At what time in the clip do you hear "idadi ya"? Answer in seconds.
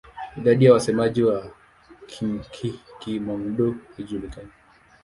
0.37-0.73